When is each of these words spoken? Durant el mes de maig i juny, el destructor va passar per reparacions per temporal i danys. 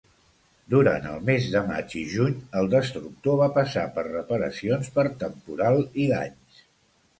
Durant 0.73 1.03
el 1.09 1.19
mes 1.27 1.49
de 1.55 1.61
maig 1.67 1.93
i 1.99 2.01
juny, 2.13 2.39
el 2.63 2.71
destructor 2.75 3.37
va 3.43 3.51
passar 3.59 3.85
per 3.99 4.07
reparacions 4.09 4.93
per 4.99 5.07
temporal 5.27 5.81
i 6.07 6.11
danys. 6.17 6.69